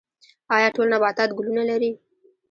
[0.55, 1.91] ایا ټول نباتات ګلونه لري؟